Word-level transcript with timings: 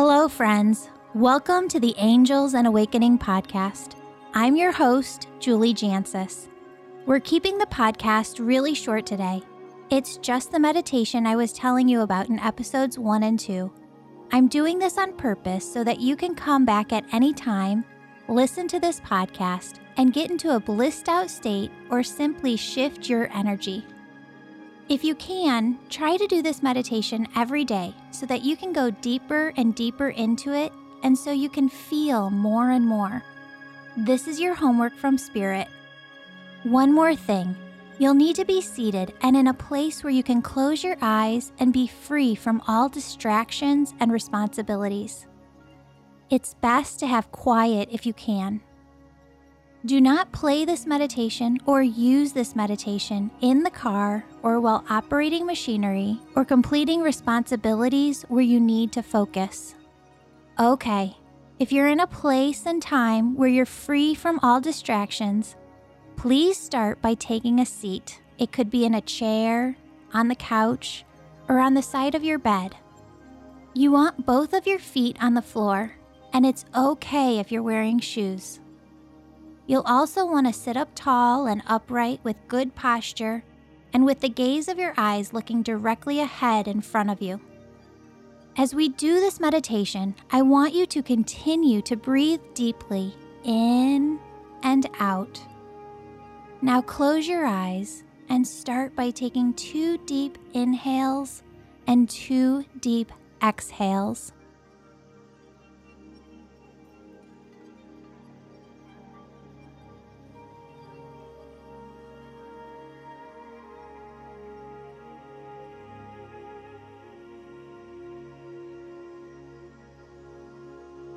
Hello, 0.00 0.28
friends. 0.28 0.90
Welcome 1.12 1.66
to 1.70 1.80
the 1.80 1.92
Angels 1.98 2.54
and 2.54 2.68
Awakening 2.68 3.18
podcast. 3.18 3.96
I'm 4.32 4.54
your 4.54 4.70
host, 4.70 5.26
Julie 5.40 5.74
Jancius. 5.74 6.46
We're 7.04 7.18
keeping 7.18 7.58
the 7.58 7.66
podcast 7.66 8.38
really 8.38 8.74
short 8.74 9.06
today. 9.06 9.42
It's 9.90 10.16
just 10.18 10.52
the 10.52 10.60
meditation 10.60 11.26
I 11.26 11.34
was 11.34 11.52
telling 11.52 11.88
you 11.88 12.02
about 12.02 12.28
in 12.28 12.38
episodes 12.38 12.96
1 12.96 13.24
and 13.24 13.40
2. 13.40 13.72
I'm 14.30 14.46
doing 14.46 14.78
this 14.78 14.98
on 14.98 15.16
purpose 15.16 15.68
so 15.68 15.82
that 15.82 15.98
you 15.98 16.14
can 16.14 16.36
come 16.36 16.64
back 16.64 16.92
at 16.92 17.04
any 17.10 17.32
time, 17.34 17.84
listen 18.28 18.68
to 18.68 18.78
this 18.78 19.00
podcast, 19.00 19.80
and 19.96 20.12
get 20.12 20.30
into 20.30 20.54
a 20.54 20.60
blissed 20.60 21.08
out 21.08 21.28
state 21.28 21.72
or 21.90 22.04
simply 22.04 22.54
shift 22.54 23.08
your 23.08 23.36
energy. 23.36 23.84
If 24.88 25.04
you 25.04 25.14
can, 25.16 25.78
try 25.90 26.16
to 26.16 26.26
do 26.26 26.40
this 26.40 26.62
meditation 26.62 27.28
every 27.36 27.62
day 27.62 27.94
so 28.10 28.24
that 28.24 28.42
you 28.42 28.56
can 28.56 28.72
go 28.72 28.90
deeper 28.90 29.52
and 29.58 29.74
deeper 29.74 30.08
into 30.08 30.54
it 30.54 30.72
and 31.02 31.16
so 31.16 31.30
you 31.30 31.50
can 31.50 31.68
feel 31.68 32.30
more 32.30 32.70
and 32.70 32.86
more. 32.86 33.22
This 33.98 34.26
is 34.26 34.40
your 34.40 34.54
homework 34.54 34.96
from 34.96 35.18
Spirit. 35.18 35.68
One 36.62 36.92
more 36.92 37.14
thing 37.14 37.54
you'll 37.98 38.14
need 38.14 38.36
to 38.36 38.46
be 38.46 38.62
seated 38.62 39.12
and 39.22 39.36
in 39.36 39.48
a 39.48 39.54
place 39.54 40.02
where 40.02 40.12
you 40.12 40.22
can 40.22 40.40
close 40.40 40.82
your 40.82 40.96
eyes 41.02 41.52
and 41.58 41.70
be 41.70 41.86
free 41.86 42.34
from 42.34 42.62
all 42.66 42.88
distractions 42.88 43.92
and 44.00 44.10
responsibilities. 44.10 45.26
It's 46.30 46.54
best 46.54 46.98
to 47.00 47.06
have 47.06 47.30
quiet 47.30 47.90
if 47.92 48.06
you 48.06 48.14
can. 48.14 48.62
Do 49.88 50.02
not 50.02 50.32
play 50.32 50.66
this 50.66 50.84
meditation 50.84 51.56
or 51.64 51.82
use 51.82 52.34
this 52.34 52.54
meditation 52.54 53.30
in 53.40 53.62
the 53.62 53.70
car 53.70 54.22
or 54.42 54.60
while 54.60 54.84
operating 54.90 55.46
machinery 55.46 56.20
or 56.34 56.44
completing 56.44 57.00
responsibilities 57.00 58.22
where 58.28 58.42
you 58.42 58.60
need 58.60 58.92
to 58.92 59.02
focus. 59.02 59.74
Okay, 60.60 61.16
if 61.58 61.72
you're 61.72 61.88
in 61.88 62.00
a 62.00 62.06
place 62.06 62.66
and 62.66 62.82
time 62.82 63.34
where 63.34 63.48
you're 63.48 63.64
free 63.64 64.14
from 64.14 64.38
all 64.42 64.60
distractions, 64.60 65.56
please 66.16 66.58
start 66.58 67.00
by 67.00 67.14
taking 67.14 67.58
a 67.58 67.64
seat. 67.64 68.20
It 68.36 68.52
could 68.52 68.68
be 68.68 68.84
in 68.84 68.94
a 68.94 69.00
chair, 69.00 69.78
on 70.12 70.28
the 70.28 70.34
couch, 70.34 71.06
or 71.48 71.60
on 71.60 71.72
the 71.72 71.80
side 71.80 72.14
of 72.14 72.22
your 72.22 72.38
bed. 72.38 72.76
You 73.72 73.92
want 73.92 74.26
both 74.26 74.52
of 74.52 74.66
your 74.66 74.80
feet 74.80 75.16
on 75.22 75.32
the 75.32 75.40
floor, 75.40 75.92
and 76.34 76.44
it's 76.44 76.66
okay 76.76 77.38
if 77.38 77.50
you're 77.50 77.62
wearing 77.62 78.00
shoes. 78.00 78.60
You'll 79.68 79.82
also 79.82 80.24
want 80.24 80.46
to 80.46 80.52
sit 80.54 80.78
up 80.78 80.88
tall 80.94 81.46
and 81.46 81.62
upright 81.66 82.20
with 82.24 82.48
good 82.48 82.74
posture 82.74 83.44
and 83.92 84.06
with 84.06 84.20
the 84.20 84.30
gaze 84.30 84.66
of 84.66 84.78
your 84.78 84.94
eyes 84.96 85.34
looking 85.34 85.62
directly 85.62 86.20
ahead 86.20 86.66
in 86.66 86.80
front 86.80 87.10
of 87.10 87.20
you. 87.20 87.38
As 88.56 88.74
we 88.74 88.88
do 88.88 89.20
this 89.20 89.38
meditation, 89.38 90.14
I 90.30 90.40
want 90.40 90.72
you 90.72 90.86
to 90.86 91.02
continue 91.02 91.82
to 91.82 91.96
breathe 91.96 92.40
deeply 92.54 93.14
in 93.44 94.18
and 94.62 94.88
out. 94.98 95.38
Now 96.62 96.80
close 96.80 97.28
your 97.28 97.44
eyes 97.44 98.04
and 98.30 98.48
start 98.48 98.96
by 98.96 99.10
taking 99.10 99.52
two 99.52 99.98
deep 99.98 100.38
inhales 100.54 101.42
and 101.86 102.08
two 102.08 102.64
deep 102.80 103.12
exhales. 103.42 104.32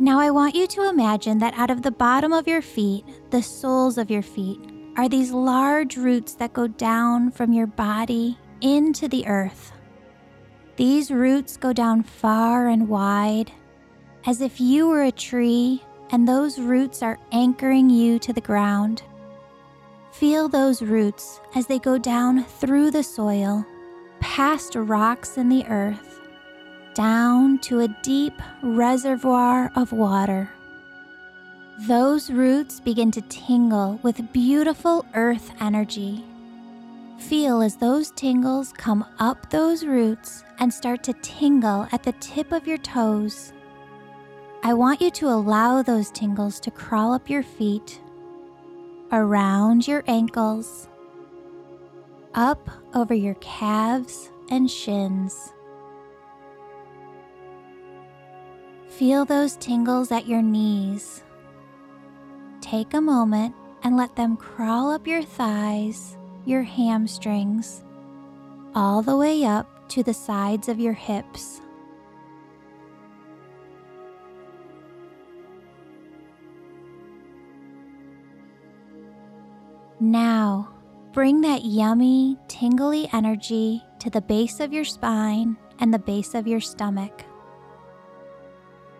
Now, 0.00 0.20
I 0.20 0.30
want 0.30 0.54
you 0.54 0.68
to 0.68 0.88
imagine 0.88 1.38
that 1.38 1.58
out 1.58 1.70
of 1.70 1.82
the 1.82 1.90
bottom 1.90 2.32
of 2.32 2.46
your 2.46 2.62
feet, 2.62 3.04
the 3.30 3.42
soles 3.42 3.98
of 3.98 4.12
your 4.12 4.22
feet, 4.22 4.60
are 4.96 5.08
these 5.08 5.32
large 5.32 5.96
roots 5.96 6.34
that 6.34 6.52
go 6.52 6.68
down 6.68 7.32
from 7.32 7.52
your 7.52 7.66
body 7.66 8.38
into 8.60 9.08
the 9.08 9.26
earth. 9.26 9.72
These 10.76 11.10
roots 11.10 11.56
go 11.56 11.72
down 11.72 12.04
far 12.04 12.68
and 12.68 12.88
wide, 12.88 13.50
as 14.24 14.40
if 14.40 14.60
you 14.60 14.88
were 14.88 15.02
a 15.02 15.10
tree 15.10 15.82
and 16.10 16.28
those 16.28 16.60
roots 16.60 17.02
are 17.02 17.18
anchoring 17.32 17.90
you 17.90 18.20
to 18.20 18.32
the 18.32 18.40
ground. 18.40 19.02
Feel 20.12 20.48
those 20.48 20.80
roots 20.80 21.40
as 21.56 21.66
they 21.66 21.80
go 21.80 21.98
down 21.98 22.44
through 22.44 22.92
the 22.92 23.02
soil, 23.02 23.66
past 24.20 24.76
rocks 24.76 25.36
in 25.36 25.48
the 25.48 25.66
earth 25.66 26.17
down 26.98 27.56
to 27.60 27.78
a 27.78 27.94
deep 28.02 28.42
reservoir 28.60 29.70
of 29.76 29.92
water. 29.92 30.50
Those 31.86 32.28
roots 32.28 32.80
begin 32.80 33.12
to 33.12 33.22
tingle 33.22 34.00
with 34.02 34.32
beautiful 34.32 35.06
earth 35.14 35.52
energy. 35.60 36.24
Feel 37.20 37.62
as 37.62 37.76
those 37.76 38.10
tingles 38.10 38.72
come 38.72 39.04
up 39.20 39.48
those 39.48 39.86
roots 39.86 40.42
and 40.58 40.74
start 40.74 41.04
to 41.04 41.12
tingle 41.22 41.86
at 41.92 42.02
the 42.02 42.14
tip 42.18 42.50
of 42.50 42.66
your 42.66 42.78
toes. 42.78 43.52
I 44.64 44.74
want 44.74 45.00
you 45.00 45.12
to 45.12 45.28
allow 45.28 45.82
those 45.82 46.10
tingles 46.10 46.58
to 46.58 46.72
crawl 46.72 47.12
up 47.12 47.30
your 47.30 47.44
feet, 47.44 48.00
around 49.12 49.86
your 49.86 50.02
ankles, 50.08 50.88
up 52.34 52.68
over 52.92 53.14
your 53.14 53.34
calves 53.34 54.32
and 54.50 54.68
shins. 54.68 55.52
Feel 58.98 59.24
those 59.24 59.54
tingles 59.54 60.10
at 60.10 60.26
your 60.26 60.42
knees. 60.42 61.22
Take 62.60 62.94
a 62.94 63.00
moment 63.00 63.54
and 63.84 63.96
let 63.96 64.16
them 64.16 64.36
crawl 64.36 64.90
up 64.90 65.06
your 65.06 65.22
thighs, 65.22 66.18
your 66.44 66.64
hamstrings, 66.64 67.84
all 68.74 69.00
the 69.00 69.16
way 69.16 69.44
up 69.44 69.88
to 69.90 70.02
the 70.02 70.12
sides 70.12 70.68
of 70.68 70.80
your 70.80 70.94
hips. 70.94 71.60
Now, 80.00 80.70
bring 81.12 81.40
that 81.42 81.64
yummy, 81.64 82.36
tingly 82.48 83.08
energy 83.12 83.80
to 84.00 84.10
the 84.10 84.22
base 84.22 84.58
of 84.58 84.72
your 84.72 84.84
spine 84.84 85.56
and 85.78 85.94
the 85.94 86.00
base 86.00 86.34
of 86.34 86.48
your 86.48 86.60
stomach. 86.60 87.27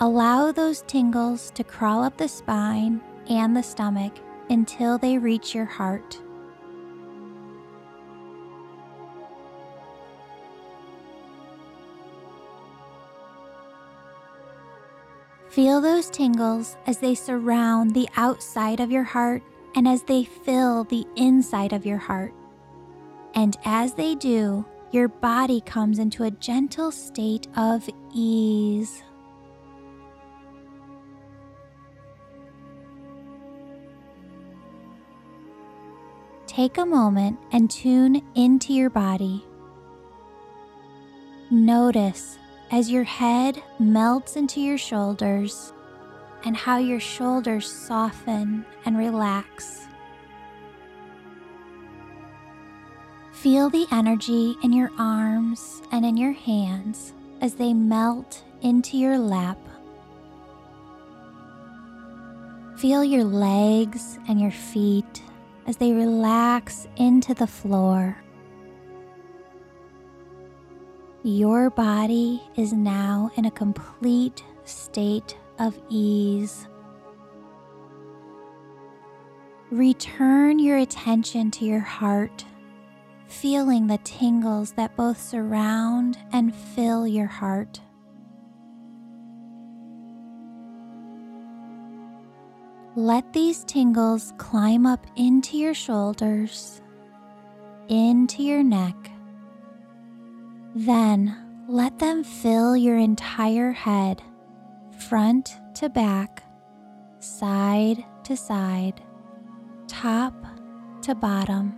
Allow 0.00 0.50
those 0.52 0.82
tingles 0.82 1.50
to 1.52 1.62
crawl 1.62 2.02
up 2.02 2.16
the 2.16 2.28
spine 2.28 3.00
and 3.30 3.56
the 3.56 3.62
stomach 3.62 4.12
until 4.50 4.98
they 4.98 5.18
reach 5.18 5.54
your 5.54 5.64
heart. 5.64 6.20
Feel 15.48 15.80
those 15.80 16.10
tingles 16.10 16.76
as 16.88 16.98
they 16.98 17.14
surround 17.14 17.94
the 17.94 18.08
outside 18.16 18.80
of 18.80 18.90
your 18.90 19.04
heart 19.04 19.40
and 19.76 19.86
as 19.86 20.02
they 20.02 20.24
fill 20.24 20.82
the 20.82 21.06
inside 21.14 21.72
of 21.72 21.86
your 21.86 21.98
heart. 21.98 22.34
And 23.36 23.56
as 23.64 23.94
they 23.94 24.16
do, 24.16 24.66
your 24.90 25.06
body 25.06 25.60
comes 25.60 26.00
into 26.00 26.24
a 26.24 26.32
gentle 26.32 26.90
state 26.90 27.46
of 27.56 27.88
ease. 28.12 29.04
Take 36.54 36.78
a 36.78 36.86
moment 36.86 37.36
and 37.50 37.68
tune 37.68 38.22
into 38.36 38.72
your 38.72 38.88
body. 38.88 39.44
Notice 41.50 42.38
as 42.70 42.88
your 42.88 43.02
head 43.02 43.60
melts 43.80 44.36
into 44.36 44.60
your 44.60 44.78
shoulders 44.78 45.72
and 46.44 46.56
how 46.56 46.78
your 46.78 47.00
shoulders 47.00 47.66
soften 47.68 48.64
and 48.84 48.96
relax. 48.96 49.88
Feel 53.32 53.68
the 53.68 53.86
energy 53.90 54.54
in 54.62 54.72
your 54.72 54.92
arms 54.96 55.82
and 55.90 56.06
in 56.06 56.16
your 56.16 56.32
hands 56.32 57.14
as 57.40 57.54
they 57.54 57.74
melt 57.74 58.44
into 58.62 58.96
your 58.96 59.18
lap. 59.18 59.58
Feel 62.76 63.02
your 63.02 63.24
legs 63.24 64.20
and 64.28 64.40
your 64.40 64.52
feet 64.52 65.20
as 65.66 65.76
they 65.76 65.92
relax 65.92 66.86
into 66.96 67.34
the 67.34 67.46
floor. 67.46 68.16
Your 71.22 71.70
body 71.70 72.42
is 72.54 72.72
now 72.72 73.30
in 73.36 73.46
a 73.46 73.50
complete 73.50 74.44
state 74.64 75.38
of 75.58 75.78
ease. 75.88 76.68
Return 79.70 80.58
your 80.58 80.76
attention 80.76 81.50
to 81.52 81.64
your 81.64 81.80
heart, 81.80 82.44
feeling 83.26 83.86
the 83.86 83.98
tingles 84.04 84.72
that 84.72 84.96
both 84.96 85.20
surround 85.20 86.18
and 86.32 86.54
fill 86.54 87.06
your 87.06 87.26
heart. 87.26 87.80
Let 92.96 93.32
these 93.32 93.64
tingles 93.64 94.32
climb 94.38 94.86
up 94.86 95.04
into 95.16 95.56
your 95.56 95.74
shoulders, 95.74 96.80
into 97.88 98.44
your 98.44 98.62
neck. 98.62 98.94
Then 100.76 101.36
let 101.68 101.98
them 101.98 102.22
fill 102.22 102.76
your 102.76 102.96
entire 102.96 103.72
head, 103.72 104.22
front 105.08 105.58
to 105.74 105.88
back, 105.88 106.44
side 107.18 108.04
to 108.24 108.36
side, 108.36 109.02
top 109.88 110.34
to 111.02 111.16
bottom. 111.16 111.74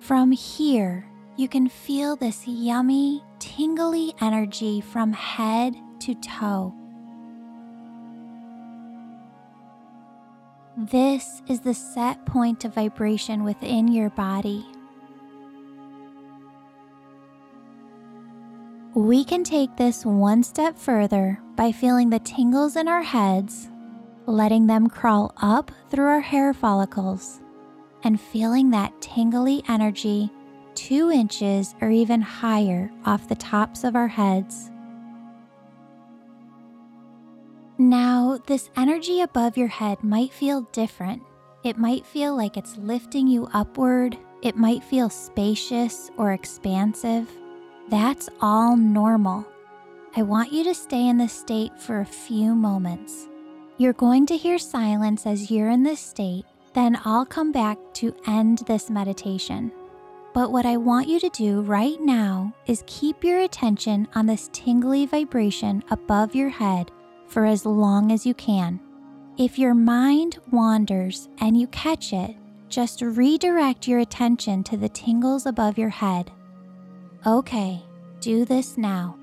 From 0.00 0.32
here, 0.32 1.06
you 1.36 1.46
can 1.46 1.68
feel 1.68 2.16
this 2.16 2.48
yummy, 2.48 3.22
tingly 3.38 4.14
energy 4.22 4.80
from 4.80 5.12
head 5.12 5.76
to 6.00 6.14
toe. 6.14 6.74
This 10.86 11.42
is 11.48 11.58
the 11.58 11.74
set 11.74 12.24
point 12.24 12.64
of 12.64 12.72
vibration 12.72 13.42
within 13.42 13.88
your 13.88 14.10
body. 14.10 14.64
We 18.94 19.24
can 19.24 19.42
take 19.42 19.76
this 19.76 20.06
one 20.06 20.44
step 20.44 20.78
further 20.78 21.40
by 21.56 21.72
feeling 21.72 22.10
the 22.10 22.20
tingles 22.20 22.76
in 22.76 22.86
our 22.86 23.02
heads, 23.02 23.68
letting 24.26 24.68
them 24.68 24.88
crawl 24.88 25.34
up 25.38 25.72
through 25.90 26.06
our 26.06 26.20
hair 26.20 26.54
follicles, 26.54 27.40
and 28.04 28.20
feeling 28.20 28.70
that 28.70 29.00
tingly 29.00 29.64
energy 29.68 30.30
two 30.76 31.10
inches 31.10 31.74
or 31.80 31.90
even 31.90 32.20
higher 32.20 32.88
off 33.04 33.28
the 33.28 33.34
tops 33.34 33.82
of 33.82 33.96
our 33.96 34.06
heads. 34.06 34.70
Now, 37.80 38.40
this 38.46 38.70
energy 38.76 39.20
above 39.20 39.56
your 39.56 39.68
head 39.68 40.02
might 40.02 40.32
feel 40.32 40.62
different. 40.72 41.22
It 41.62 41.78
might 41.78 42.04
feel 42.04 42.36
like 42.36 42.56
it's 42.56 42.76
lifting 42.76 43.28
you 43.28 43.48
upward. 43.54 44.18
It 44.42 44.56
might 44.56 44.82
feel 44.82 45.08
spacious 45.08 46.10
or 46.16 46.32
expansive. 46.32 47.30
That's 47.88 48.28
all 48.40 48.76
normal. 48.76 49.46
I 50.16 50.22
want 50.22 50.52
you 50.52 50.64
to 50.64 50.74
stay 50.74 51.06
in 51.06 51.18
this 51.18 51.32
state 51.32 51.78
for 51.78 52.00
a 52.00 52.04
few 52.04 52.52
moments. 52.52 53.28
You're 53.76 53.92
going 53.92 54.26
to 54.26 54.36
hear 54.36 54.58
silence 54.58 55.24
as 55.24 55.48
you're 55.48 55.70
in 55.70 55.84
this 55.84 56.00
state, 56.00 56.46
then 56.74 56.98
I'll 57.04 57.26
come 57.26 57.52
back 57.52 57.78
to 57.94 58.16
end 58.26 58.58
this 58.66 58.90
meditation. 58.90 59.70
But 60.34 60.50
what 60.50 60.66
I 60.66 60.76
want 60.76 61.06
you 61.06 61.20
to 61.20 61.30
do 61.30 61.60
right 61.60 62.00
now 62.00 62.52
is 62.66 62.82
keep 62.88 63.22
your 63.22 63.38
attention 63.38 64.08
on 64.16 64.26
this 64.26 64.50
tingly 64.52 65.06
vibration 65.06 65.84
above 65.90 66.34
your 66.34 66.48
head 66.48 66.90
for 67.28 67.44
as 67.44 67.66
long 67.66 68.12
as 68.12 68.24
you 68.24 68.34
can. 68.34 68.80
If 69.36 69.58
your 69.58 69.74
mind 69.74 70.38
wanders 70.50 71.28
and 71.40 71.58
you 71.58 71.66
catch 71.68 72.12
it, 72.12 72.34
just 72.68 73.02
redirect 73.02 73.86
your 73.86 74.00
attention 74.00 74.64
to 74.64 74.76
the 74.76 74.88
tingles 74.88 75.46
above 75.46 75.78
your 75.78 75.88
head. 75.90 76.30
Okay, 77.26 77.82
do 78.20 78.44
this 78.44 78.76
now. 78.78 79.17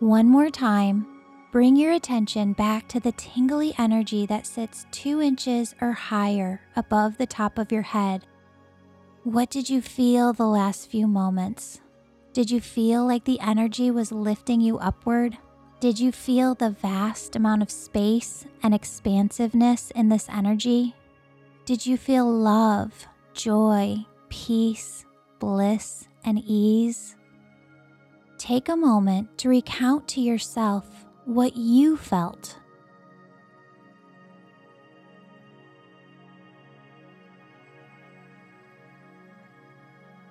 One 0.00 0.28
more 0.28 0.48
time, 0.48 1.08
bring 1.50 1.74
your 1.74 1.90
attention 1.90 2.52
back 2.52 2.86
to 2.90 3.00
the 3.00 3.10
tingly 3.10 3.74
energy 3.78 4.26
that 4.26 4.46
sits 4.46 4.86
two 4.92 5.20
inches 5.20 5.74
or 5.80 5.90
higher 5.90 6.60
above 6.76 7.18
the 7.18 7.26
top 7.26 7.58
of 7.58 7.72
your 7.72 7.82
head. 7.82 8.24
What 9.24 9.50
did 9.50 9.68
you 9.68 9.82
feel 9.82 10.32
the 10.32 10.46
last 10.46 10.88
few 10.88 11.08
moments? 11.08 11.80
Did 12.32 12.48
you 12.48 12.60
feel 12.60 13.04
like 13.04 13.24
the 13.24 13.40
energy 13.40 13.90
was 13.90 14.12
lifting 14.12 14.60
you 14.60 14.78
upward? 14.78 15.36
Did 15.80 15.98
you 15.98 16.12
feel 16.12 16.54
the 16.54 16.70
vast 16.70 17.34
amount 17.34 17.62
of 17.62 17.70
space 17.70 18.46
and 18.62 18.72
expansiveness 18.72 19.90
in 19.96 20.10
this 20.10 20.28
energy? 20.28 20.94
Did 21.64 21.84
you 21.84 21.96
feel 21.96 22.32
love, 22.32 23.08
joy, 23.34 24.06
peace, 24.28 25.04
bliss, 25.40 26.06
and 26.24 26.40
ease? 26.46 27.16
Take 28.38 28.68
a 28.68 28.76
moment 28.76 29.36
to 29.38 29.48
recount 29.48 30.06
to 30.08 30.20
yourself 30.20 31.06
what 31.24 31.56
you 31.56 31.96
felt. 31.96 32.56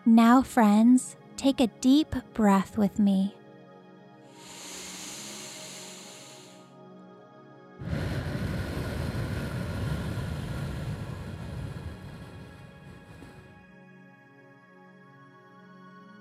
Now, 0.06 0.42
friends, 0.42 1.18
take 1.36 1.60
a 1.60 1.68
deep 1.68 2.16
breath 2.34 2.78
with 2.78 2.98
me. 2.98 3.36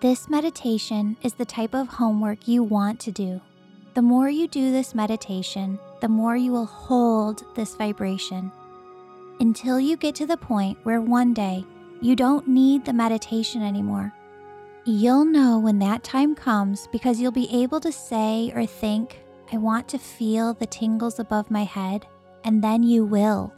This 0.06 0.30
meditation 0.30 1.16
is 1.22 1.34
the 1.34 1.44
type 1.44 1.74
of 1.74 1.88
homework 1.88 2.46
you 2.46 2.62
want 2.62 3.00
to 3.00 3.10
do. 3.10 3.40
The 3.94 4.02
more 4.02 4.30
you 4.30 4.46
do 4.46 4.70
this 4.70 4.94
meditation, 4.94 5.80
the 6.00 6.08
more 6.08 6.36
you 6.36 6.52
will 6.52 6.64
hold 6.64 7.42
this 7.56 7.74
vibration 7.74 8.52
until 9.40 9.80
you 9.80 9.96
get 9.96 10.14
to 10.14 10.24
the 10.24 10.36
point 10.36 10.78
where 10.84 11.00
one 11.00 11.34
day 11.34 11.64
you 12.00 12.14
don't 12.14 12.46
need 12.46 12.84
the 12.84 12.92
meditation 12.92 13.64
anymore. 13.64 14.14
You'll 14.84 15.24
know 15.24 15.58
when 15.58 15.80
that 15.80 16.04
time 16.04 16.36
comes 16.36 16.86
because 16.92 17.20
you'll 17.20 17.32
be 17.32 17.52
able 17.52 17.80
to 17.80 17.90
say 17.90 18.52
or 18.54 18.64
think, 18.64 19.18
I 19.52 19.56
want 19.56 19.88
to 19.88 19.98
feel 19.98 20.54
the 20.54 20.66
tingles 20.66 21.18
above 21.18 21.50
my 21.50 21.64
head, 21.64 22.06
and 22.44 22.62
then 22.62 22.84
you 22.84 23.04
will. 23.04 23.52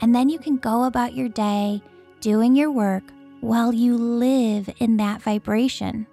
And 0.00 0.14
then 0.14 0.30
you 0.30 0.38
can 0.38 0.56
go 0.56 0.84
about 0.84 1.12
your 1.12 1.28
day 1.28 1.82
doing 2.22 2.56
your 2.56 2.70
work 2.70 3.04
while 3.42 3.74
you 3.74 3.98
live 3.98 4.70
in 4.78 4.96
that 4.96 5.20
vibration. 5.20 6.06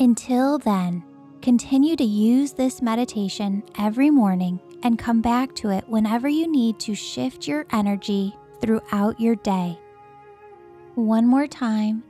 Until 0.00 0.58
then, 0.58 1.04
continue 1.40 1.94
to 1.94 2.04
use 2.04 2.52
this 2.52 2.82
meditation 2.82 3.62
every 3.78 4.10
morning 4.10 4.60
and 4.82 4.98
come 4.98 5.20
back 5.20 5.54
to 5.54 5.70
it 5.70 5.88
whenever 5.88 6.28
you 6.28 6.50
need 6.50 6.80
to 6.80 6.96
shift 6.96 7.46
your 7.46 7.64
energy 7.70 8.34
throughout 8.60 9.20
your 9.20 9.36
day. 9.36 9.78
One 10.96 11.28
more 11.28 11.46
time, 11.46 12.02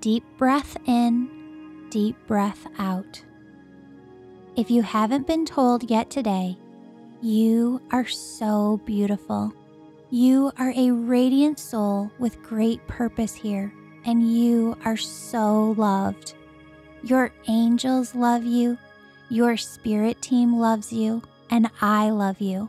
deep 0.00 0.24
breath 0.38 0.78
in, 0.86 1.28
deep 1.90 2.16
breath 2.26 2.66
out. 2.78 3.22
If 4.56 4.70
you 4.70 4.80
haven't 4.80 5.26
been 5.26 5.44
told 5.44 5.90
yet 5.90 6.08
today, 6.08 6.56
you 7.20 7.82
are 7.92 8.06
so 8.06 8.80
beautiful. 8.86 9.52
You 10.12 10.50
are 10.58 10.72
a 10.76 10.90
radiant 10.90 11.60
soul 11.60 12.10
with 12.18 12.42
great 12.42 12.84
purpose 12.88 13.32
here, 13.32 13.72
and 14.04 14.36
you 14.36 14.76
are 14.84 14.96
so 14.96 15.76
loved. 15.78 16.34
Your 17.04 17.30
angels 17.46 18.12
love 18.16 18.42
you, 18.42 18.76
your 19.28 19.56
spirit 19.56 20.20
team 20.20 20.58
loves 20.58 20.92
you, 20.92 21.22
and 21.48 21.70
I 21.80 22.10
love 22.10 22.40
you. 22.40 22.68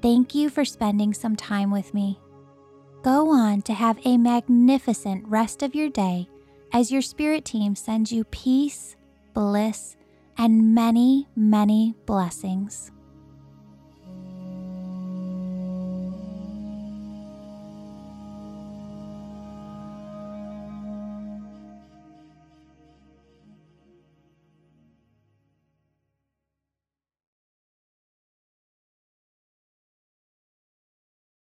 Thank 0.00 0.32
you 0.32 0.48
for 0.48 0.64
spending 0.64 1.12
some 1.12 1.34
time 1.34 1.72
with 1.72 1.92
me. 1.92 2.20
Go 3.02 3.30
on 3.30 3.62
to 3.62 3.74
have 3.74 3.98
a 4.04 4.16
magnificent 4.16 5.26
rest 5.26 5.60
of 5.64 5.74
your 5.74 5.90
day 5.90 6.28
as 6.72 6.92
your 6.92 7.02
spirit 7.02 7.44
team 7.44 7.74
sends 7.74 8.12
you 8.12 8.22
peace, 8.24 8.94
bliss, 9.32 9.96
and 10.38 10.72
many, 10.72 11.26
many 11.34 11.94
blessings. 12.06 12.92